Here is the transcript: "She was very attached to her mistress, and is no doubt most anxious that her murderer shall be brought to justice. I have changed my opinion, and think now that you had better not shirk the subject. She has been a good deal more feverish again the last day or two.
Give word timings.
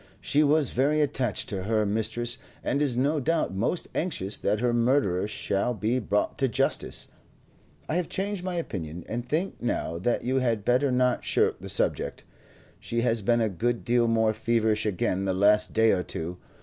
"She 0.19 0.41
was 0.41 0.71
very 0.71 0.99
attached 0.99 1.47
to 1.49 1.65
her 1.65 1.85
mistress, 1.85 2.39
and 2.63 2.81
is 2.81 2.97
no 2.97 3.19
doubt 3.19 3.53
most 3.53 3.87
anxious 3.93 4.39
that 4.39 4.59
her 4.59 4.73
murderer 4.73 5.27
shall 5.27 5.75
be 5.75 5.99
brought 5.99 6.39
to 6.39 6.47
justice. 6.47 7.07
I 7.87 7.97
have 7.97 8.09
changed 8.09 8.43
my 8.43 8.55
opinion, 8.55 9.05
and 9.07 9.23
think 9.23 9.61
now 9.61 9.99
that 9.99 10.23
you 10.23 10.37
had 10.37 10.65
better 10.65 10.91
not 10.91 11.23
shirk 11.23 11.59
the 11.61 11.69
subject. 11.69 12.23
She 12.79 13.01
has 13.01 13.21
been 13.21 13.41
a 13.41 13.47
good 13.47 13.85
deal 13.85 14.07
more 14.07 14.33
feverish 14.33 14.87
again 14.87 15.25
the 15.25 15.35
last 15.35 15.71
day 15.71 15.91
or 15.91 16.01
two. 16.01 16.39